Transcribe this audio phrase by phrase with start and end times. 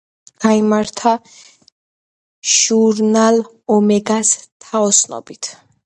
[0.45, 1.11] გაიმართა
[2.57, 3.35] ჟურნალ
[3.79, 4.29] „ომეგას“
[4.61, 5.43] თაოსნობით.